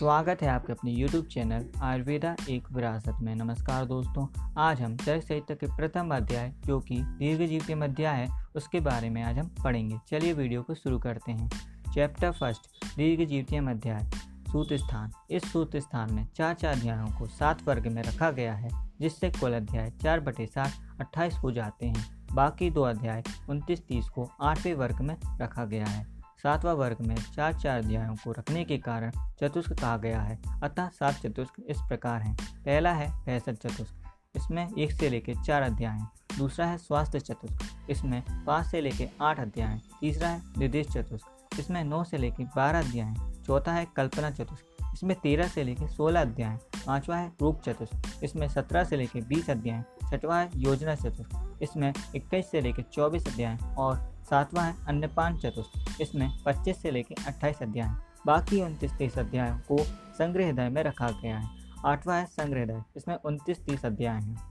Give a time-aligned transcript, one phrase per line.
[0.00, 5.22] स्वागत है आपके अपने YouTube चैनल आयुर्वेदा एक विरासत में। नमस्कार दोस्तों, आज हम चरक
[5.22, 9.54] साहित्य के प्रथम अध्याय, जो कि दीर्घ जीव अध्याय है, उसके बारे में आज हम
[9.64, 11.50] पढ़ेंगे। चलिए वीडियो को शुरू करते हैं।
[11.94, 12.62] चैप्टर फ़र्स्ट
[12.96, 14.10] दीर्घ जीवतीय अध्याय
[14.52, 18.54] सूत स्थान। इस सूत स्थान में चार चार अध्यायों को सात वर्ग में रखा गया
[18.54, 18.70] है,
[19.00, 24.08] जिससे कुल अध्याय चार बटे सात, अट्ठाईस हो जाते हैं। बाकी दो अध्याय, उनतीस तीस
[24.08, 28.64] को आठवें वर्ग में रखा गया है। सातवां वर्ग में चार चार अध्यायों को रखने
[28.64, 33.54] के कारण चतुष्क कहा गया है। अतः सात चतुष्क इस प्रकार हैं। पहला है पैंसठ
[33.54, 33.94] चतुष्क।
[34.36, 39.24] इसमें एक से लेकर चार अध्याय। हैं दूसरा है स्वास्थ्य चतुष्क। इसमें पाँच से लेकर
[39.24, 41.26] आठ अध्याय। हैं तीसरा है निर्देश चतुष्क।
[41.60, 45.88] इसमें नौ से लेकर बारह अध्याय। हैं चौथा है कल्पना चतुष्क। इसमें तेरह से लेकर
[45.88, 50.94] सोलह अध्याय। पाँचवा है रूप चतुष्क। इसमें सत्रह से लेकर बीस अध्याय। छठवा है योजना
[50.94, 56.90] चतुष्क। इसमें इक्कीस से लेकर चौबीस अध्याय और सातवां है, अन्यपान चतुष्क इसमें 25 से
[56.90, 57.94] लेकर 28 अध्याय
[58.26, 59.84] बाकी उनतीस तीस अध्यायों को
[60.18, 61.48] संग्रहदय में रखा गया है।
[61.86, 64.50] आठवां है संग्रहदय इसमें उनतीस तीस अध्याय हैं।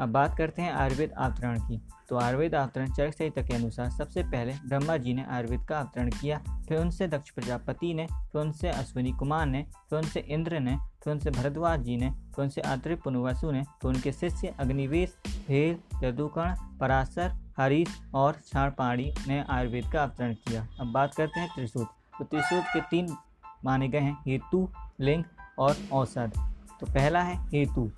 [0.00, 4.22] अब बात करते हैं आयुर्वेद अवतरण की। तो आयुर्वेद अवतरण चरक संहिता के अनुसार सबसे
[4.22, 8.68] पहले ब्रह्मा जी ने आयुर्वेद का अवतरण किया। फिर उनसे दक्ष प्रजापति ने, फिर उनसे
[8.68, 12.94] अश्विनी कुमार ने, फिर उनसे इंद्र ने, फिर उनसे भरद्वाज जी ने, फिर उनसे आत्रि
[12.94, 15.16] पुनवसु ने, फिर उनके शिष्य अग्निवेश,
[15.48, 21.50] भेल, यदुकर्ण, पराशर हरीश और क्षणपाणी ने आयुर्वेद का अवतरण किया। अब बात करते हैं
[21.54, 23.16] त्रिशूत तो त्रिशूत के तीन
[23.64, 24.68] माने गए हैं, हेतु,
[25.00, 25.24] लिंग
[25.58, 26.32] और औसत
[26.80, 27.90] तो पहला है हेतु।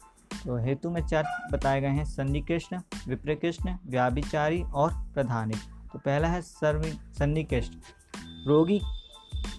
[0.47, 5.57] तो हेतु में चार बताए गए हैं सन्निकृष्ण विप्रकृष्ण व्याभिचारी और प्रधानिक।
[5.93, 6.83] तो पहला है सर्व
[7.19, 7.75] सन्निकृष्ण
[8.47, 8.81] रोगी,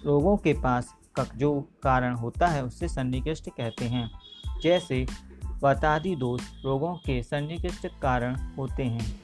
[0.04, 4.10] रोगों के पास का जो कारण होता है उससे सन्निकृष्ट कहते हैं।
[4.62, 5.06] जैसे,
[5.62, 9.23] वतादि दोष रोगों के सन्निकृष्ट कारण होते हैं।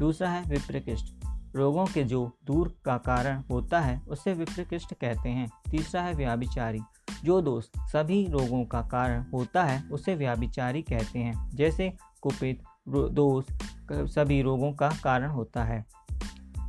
[0.00, 1.14] दूसरा है विप्रकृष्ट।
[1.56, 6.80] रोगों के जो दूर का कारण होता है, उसे विप्रकृष्ट कहते हैं। तीसरा है व्याभिचारी।
[7.24, 13.44] जो दोष सभी रोगों का कारण होता है, उसे व्याभिचारी कहते हैं। जैसे कुपित दोष
[13.92, 15.84] सभी रोगों का कारण होता है।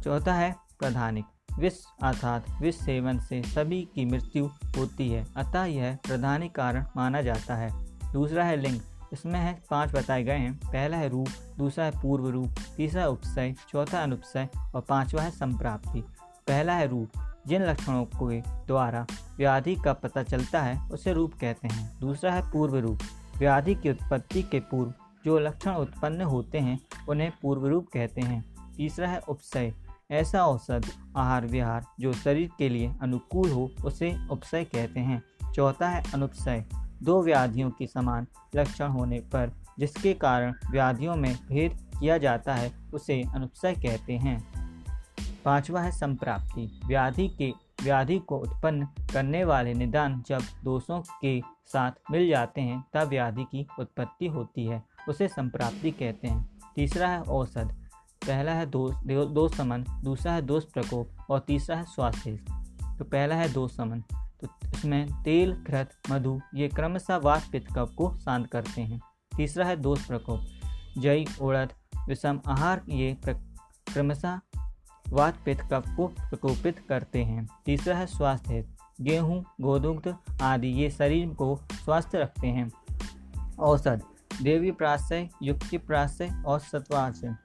[0.04, 1.26] चौथा है प्रधानिक।
[1.60, 4.46] विष, अर्थात विष सेवन से सभी की मृत्यु
[4.78, 8.82] होती है। अतः यह प्रधानिक कारण माना जाता है। दूसरा है लिंग।
[9.14, 11.28] इसमें है पाँच बताए गए हैं। पहला है रूप,
[11.58, 16.02] दूसरा है पूर्व रूप, तीसरा उपसय, चौथा अनुपसय और पांचवा है संप्राप्ति।
[16.48, 17.10] पहला है रूप,
[17.48, 19.06] जिन लक्षणों के द्वारा
[19.38, 23.00] व्याधि का पता चलता है, उसे रूप कहते हैं। दूसरा है पूर्व रूप,
[23.38, 24.94] व्याधि की उत्पत्ति के पूर्व,
[25.26, 26.80] जो लक्षण उत्पन्न होते हैं,
[27.10, 29.74] उन्हें पूर्व रूप कहते हैं। तीसरा है उपसय,
[30.12, 30.82] ऐसा औसत
[31.18, 35.24] आहार विहार, जो शरीर के लिए अनुकूल हो, उसे उपसय कहते हैं।
[35.54, 36.66] चौथा है अनुपसय
[37.04, 42.72] दो व्याधियों के समान लक्षण होने पर, जिसके कारण व्याधियों में भेद किया जाता है,
[42.94, 44.52] उसे अनुपसय कहते हैं।
[45.46, 47.54] पांचवा है संप्राप्ति। व्याधि के,
[47.84, 53.44] व्याधि को उत्पन्न करने वाले निदान जब दोषों के साथ मिल जाते हैं, तब व्याधि
[53.44, 57.76] की उत्पत्ति होती है, उसे संप्राप्ति कहते हैं। तीसरा है औषध
[58.28, 58.96] पहला है दोष
[59.28, 62.32] दोष समन, दूसरा है दोष प्रकोप और तीसरा है स्वास्थ्य।
[63.00, 64.04] तो पहला है दोष समन।
[64.42, 69.02] तो इसमें तेल, घृत, मधु, ये क्रमशः वात पित्त कफ को शांत करते हैं।
[69.38, 70.42] तीसरा है दोष प्रकोप।
[70.98, 71.74] जई, उड़द,
[72.08, 74.40] विषम आहार ये क्रमशः
[75.10, 78.68] वात पित्त कफ को प्रकोपित करते हैं। तीसरा है स्वास्थ्य।
[79.02, 82.72] गेहूँ, गोदुग्ध आदि ये शरीर को स्वस्थ रखते हैं।
[83.60, 84.02] औषध।
[84.42, 87.36] देवी प्राशय, युक्ति प्राशय और सत्वाशय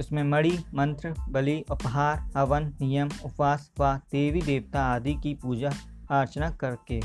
[0.00, 5.70] इसमें मणि, मंत्र, बलि, उपहार, हवन, नियम, उपवास व देवी देवता आदि की पूजा
[6.10, 7.00] अर्चना करके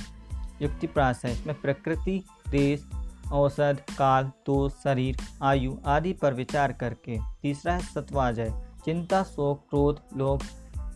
[0.62, 2.90] युक्ति प्रास है। इसमें प्रकृति, देश,
[3.34, 8.54] औषध, काल तो शरीर, आयु आदि पर विचार करके तीसरा है। सत्वाजय
[8.86, 10.44] चिंता, शोक, क्रोध, लोभ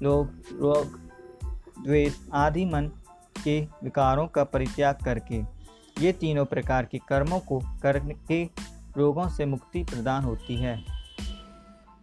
[0.01, 0.99] लोभ, रोग,
[1.83, 2.91] द्वेष आदि मन
[3.43, 5.41] के विकारों का परित्याग करके
[5.99, 8.43] ये तीनों प्रकार के कर्मों को करने के
[8.97, 10.96] रोगों से मुक्ति प्रदान होती है।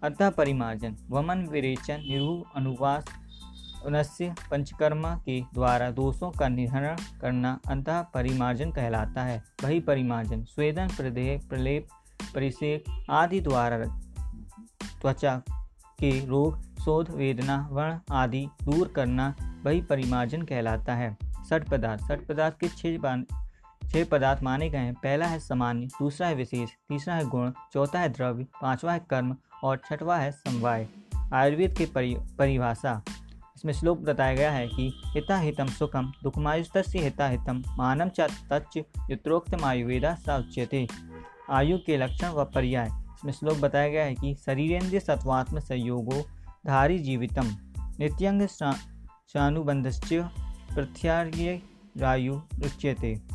[0.04, 3.04] अतः परिमार्जन। वमन, विरेचन, निरूह, अनुवास
[3.86, 10.88] उनस्य पंचकर्मा के द्वारा दोषों का निर्हरण करना अंतः परिमार्जन कहलाता है। वही परिमार्जन, स्वेदन,
[10.88, 11.88] प्रदेह, प्रलेप
[12.34, 13.78] परिषेक आदि द्वारा
[15.00, 15.36] त्वचा
[16.00, 19.34] के रोग, शोध, वेदना, वर्ण आदि दूर करना
[19.64, 21.16] वही परिमार्जन कहलाता है।
[21.48, 22.98] सठ पदार्थ सठ पदार्थ के छह
[23.92, 28.00] छह पदार्थ माने गए हैं। पहला है सामान्य दूसरा है विशेष तीसरा है गुण चौथा
[28.00, 30.88] है द्रव्य पांचवा है कर्म और छठवा है समवाय।
[31.32, 33.02] आयुर्वेद की परि, परिभाषा।
[33.56, 38.76] इसमें श्लोक बताया गया है कि हिता हितम सुखम दुखमायुस्त हिता हितम मानम च तच्च
[39.10, 40.88] युत्रोक्तम आयुर्वेदा सा उच्यते।
[41.50, 46.20] आयु के लक्षण व पर्याय। इसमें श्लोक बताया गया है कि शरीरेन्द्रिय सत्वात्म संयोगो
[46.66, 47.56] धारी जीवितम
[48.00, 50.12] नित्यंग शानुबंधश्च
[50.74, 51.62] प्रत्यार्य
[51.96, 53.33] रायु उच्यते।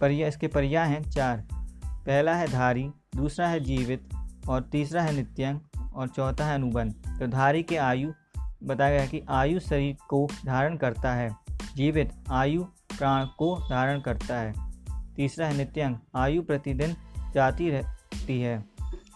[0.00, 1.44] पर्या, इसके पर्याय हैं चार।
[1.84, 4.08] पहला है धारी, दूसरा है जीवित,
[4.48, 5.60] और तीसरा है नित्यंग,
[5.94, 8.12] और चौथा है अनुबंध। तो धारी के आयु,
[8.62, 11.36] बताया गया कि आयु शरीर को धारण करता है।
[11.76, 14.54] जीवित, आयु प्राण को धारण करता है।
[15.16, 16.96] तीसरा है नित्यंग, आयु प्रतिदिन
[17.34, 18.64] जाती रहती है।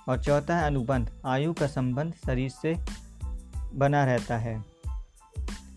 [0.09, 2.77] और चौथा है अनुबंध, आयु का संबंध शरीर से
[3.75, 4.65] बना रहता है।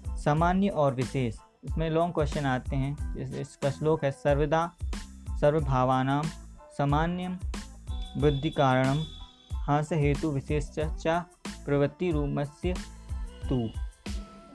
[0.07, 4.71] सामान्य और विशेष, इसमें लॉन्ग क्वेश्चन आते हैं। इसका श्लोक है, सर्वदा
[5.43, 6.23] सर्वभावानाम
[6.77, 7.27] सामान्य
[8.17, 9.03] बुद्धि कारणम
[9.55, 11.25] हास हेतु विशेष चा
[11.65, 12.73] प्रवृत्ति रूपस्य
[13.49, 13.69] तू।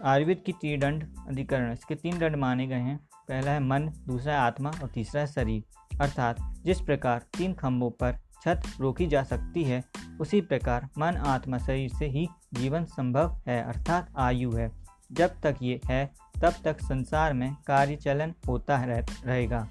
[0.05, 2.96] आयुर्वेद की तीन दंड अधिकरण। इसके तीन दंड माने गए हैं।
[3.29, 5.64] पहला है मन, दूसरा है आत्मा और तीसरा है शरीर।
[6.00, 9.84] अर्थात जिस प्रकार तीन खंभों पर छत रोकी जा सकती है,
[10.20, 14.73] उसी प्रकार मन, आत्मा, शरीर से ही जीवन संभव है, अर्थात आयु है।
[15.12, 18.84] जब तक ये है, तब तक संसार में कार्य चलन होता
[19.26, 19.69] रहेगा।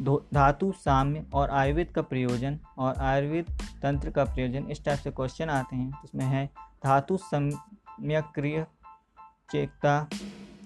[0.00, 3.46] धातु, साम्य और आयुर्वेद का प्रयोजन और आयुर्वेद
[3.82, 6.46] तंत्र का प्रयोजन, इस टाइप से क्वेश्चन आते हैं। उसमें है,
[6.84, 8.66] धातु सम्यक्रिय,
[9.52, 10.08] चेकता,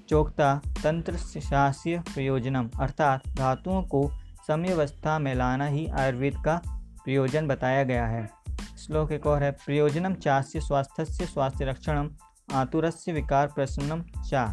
[0.08, 4.11] चोकता, तंत्र शास्य प्रयोजनम, अर्थात धातुओं को
[4.46, 6.61] समयवस्था में लाना ही आयुर्वेद का
[7.05, 8.31] प्रयोजन बताया गया है।
[8.79, 12.11] श्लोक एक और है, प्रयोजनम चास्य स्वास्थ्य स्वास्थ्य रक्षणम
[12.52, 14.44] आतुरस्य विकार प्रसन्नम चा।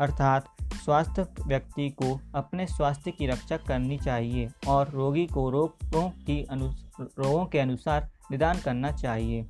[0.00, 0.44] अर्थात
[0.84, 6.68] स्वास्थ्य व्यक्ति को अपने स्वास्थ्य की रक्षा करनी चाहिए और रोगी को रोगों की अनु,
[7.00, 9.46] रोगों के अनुसार निदान करना चाहिए।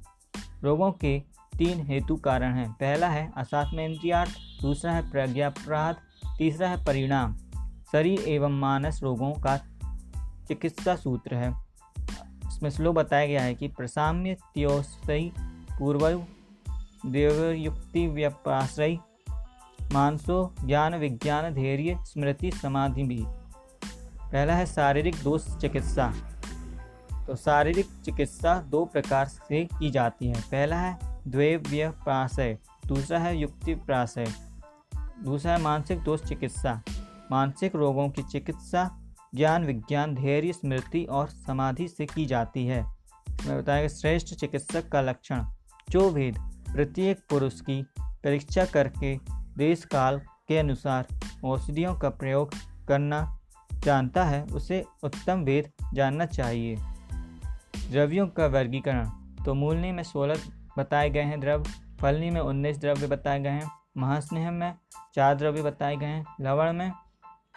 [0.63, 1.23] रोगों के
[1.59, 4.33] तीन हेतु कारण हैं। पहला है असात में इंद्रियार्थ
[4.63, 5.97] दूसरा है प्रज्ञापराध,
[6.39, 7.37] तीसरा है परिणाम।
[7.93, 9.57] शरीर एवं मानस रोगों का
[10.49, 11.55] चिकित्सा सूत्र है।
[12.49, 15.33] इसमें स्लो बताया गया है कि प्रसाम्य त्योसई
[15.79, 16.27] पूर्व
[17.07, 18.99] देवयुक्ति व्यपाश्रय
[19.93, 23.25] मानसो, ज्ञान, विज्ञान, धैर्य, स्मृति, समाधि भी।
[24.33, 26.13] पहला है शारीरिक दोष चिकित्सा।
[27.27, 30.99] तो शारीरिक चिकित्सा दो प्रकार से की जाती है। पहला है
[31.29, 34.27] द्वैव्य प्राशय दूसरा है युक्ति प्राशय
[35.25, 36.83] दूसरा है मानसिक दोष चिकित्सा।
[37.31, 38.99] मानसिक रोगों की चिकित्सा
[39.35, 42.83] ज्ञान, विज्ञान, धैर्य, स्मृति और समाधि से की जाती है।
[43.47, 45.45] मैं बताएगा श्रेष्ठ चिकित्सक का लक्षण,
[45.91, 46.39] जो भेद
[46.75, 51.07] प्रत्येक पुरुष की परीक्षा करके देश काल के अनुसार
[51.45, 52.55] औषधियों का प्रयोग
[52.89, 53.39] करना
[53.73, 56.77] जानता है, उसे उत्तम वेद जानना चाहिए।
[57.91, 59.11] द्रव्यों का वर्गीकरण।
[59.45, 60.35] तो मूलनी में सोलह
[60.79, 61.71] बताए गए हैं द्रव्य,
[62.01, 64.75] फलनी में उन्नीस द्रव्य बताए गए हैं, महास्नेह में
[65.15, 66.93] चार द्रव्य बताए गए हैं, लवण में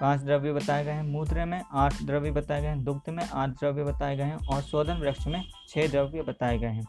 [0.01, 3.50] पाँच द्रव्य बताए गए हैं, मूत्र में आठ द्रव्य बताए गए हैं, दुग्ध में आठ
[3.50, 6.86] द्रव्य बताए गए हैं और शोधन वृक्ष में छः द्रव्य बताए गए हैं।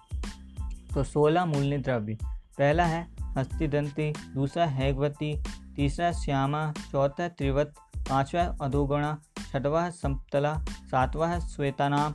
[0.94, 2.14] तो सोलह मूलनी द्रव्य।
[2.58, 5.42] पहला है हस्तिदंती, दूसरा हैगवती,
[5.76, 9.18] तीसरा श्यामा, चौथा त्रिवत, पांचवा अधोगुणा,
[9.52, 10.58] छठवा समतला,
[10.90, 12.14] सातवा श्वेतानाम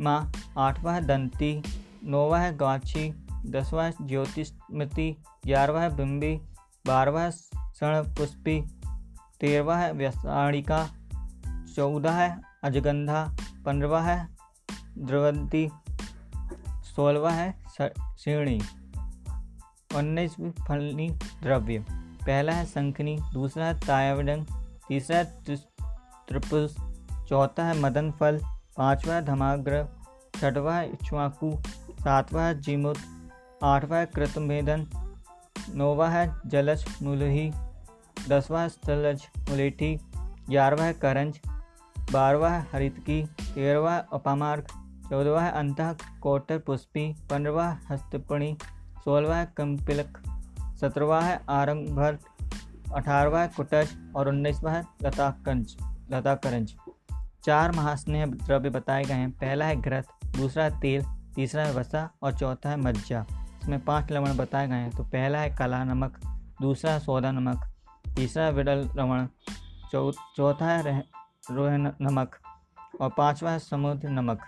[0.00, 1.62] माँ आठवा दंती,
[2.04, 3.04] नौवा गाछी,
[3.46, 5.16] दसवा ज्योतिस्मृति,
[5.46, 6.34] ग्यारहवा बिंबी,
[6.86, 8.60] बारहवा है क्षण पुष्पी
[9.40, 10.80] तेरहवा है व्यसाणिका
[11.76, 13.36] चौदह है अजगंधा
[13.66, 14.28] पंद्रवा है
[14.98, 15.70] द्रवंती
[16.96, 17.50] सोलवा है
[18.18, 18.60] श्रेणी।
[19.96, 21.08] उन्नीसवीं फलनी
[21.42, 21.84] द्रव्य।
[22.26, 24.46] पहला है शंखनी, दूसरा है तायावडंग
[24.88, 25.56] तीसरा है
[26.28, 26.76] त्रिपुष
[27.28, 28.38] चौथा है मदन फल,
[28.76, 29.84] पाँचवा है धमाग्र,
[30.36, 31.50] छठवा है इच्छुआकू
[32.00, 32.98] सातवा है जीमुत,
[33.64, 34.86] आठवा है कृतमेदन
[35.74, 37.50] नौवा है जलज मुलही,
[38.28, 39.90] दसवा है स्थलज मुलेठी,
[40.48, 41.40] ग्यारहवा है करंज,
[42.12, 44.66] बारहवा है हरितकी, तेरहवा अपामार्ग,
[45.10, 45.80] चौदहवा है अंत
[46.22, 48.56] कोटर पुष्पी पंद्रवा हस्तपणी
[49.04, 50.18] सोलवा है कम्पिलक
[50.80, 52.18] सत्रहवा है, आरंभर।
[52.94, 55.76] अठारहवा है कुटज और उन्नीसवा है, लताकंज,
[56.10, 56.74] लताकरंज।
[57.44, 60.02] चार महास्नेह द्रव्य बताए गए हैं। पहला है ग्रथ,
[60.36, 61.04] दूसरा है तेल,
[61.34, 63.24] तीसरा है वसा और चौथा है मज्जा।
[63.62, 66.20] इसमें पाँच लवण बताए गए हैं। तो पहला है काला नमक,
[66.60, 67.64] दूसरा है सौदा नमक,
[68.16, 69.26] तीसरा है विडल लवण
[70.36, 71.04] चौथा है
[71.50, 72.36] रोह नमक
[73.00, 74.40] और पांचवा है समुद्र नमक।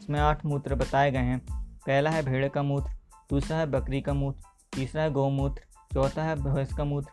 [0.00, 1.38] इसमें आठ मूत्र बताए गए हैं।
[1.86, 2.93] पहला है भेड़ का मूत्र
[3.30, 5.62] दूसरा है बकरी का मूत्र, तीसरा है गौमूत्र
[5.94, 7.12] चौथा है भैंस का मूत्र,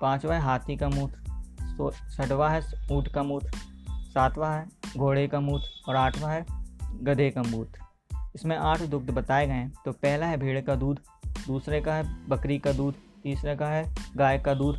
[0.00, 1.20] पांचवा है हाथी का मूत्र
[2.12, 2.60] छठवा है
[2.92, 3.50] ऊँट का मूत्र,
[4.04, 4.66] सातवां है
[4.96, 6.44] घोड़े का मूत्र और आठवां है
[7.02, 7.80] गधे का मूत्र।
[8.34, 11.00] इसमें आठ दुग्ध बताए गए हैं। तो पहला है भेड़ का दूध,
[11.46, 14.78] दूसरे का है बकरी का दूध, तीसरे का है गाय का दूध,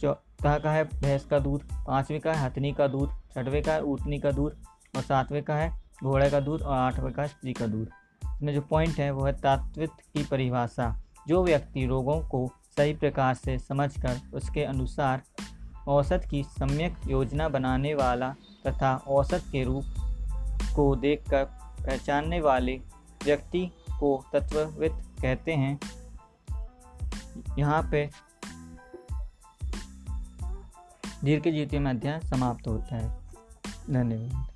[0.00, 3.82] चौथा का है भैंस का दूध, पाँचवें का है हथनी का दूध, छठवें का है
[3.82, 4.56] ऊँटनी का दूध
[4.96, 5.70] और सातवें का है
[6.04, 7.88] घोड़े का दूध और आठवें का है स्त्री का दूध।
[8.38, 13.34] इसमें जो पॉइंट है, वो है तात्विक की परिभाषा। जो व्यक्ति रोगों को सही प्रकार
[13.34, 15.22] से समझकर उसके अनुसार
[15.88, 18.34] औसत की सम्यक योजना बनाने वाला
[18.66, 19.84] तथा औसत के रूप
[20.76, 21.44] को देखकर
[21.86, 22.80] पहचानने वाले
[23.24, 24.92] व्यक्ति को तत्वविद
[25.22, 25.80] कहते हैं।
[27.58, 28.10] यहाँ पे
[31.24, 33.18] दीर्घ जीती में अध्याय समाप्त होता है।
[33.90, 34.47] धन्यवाद।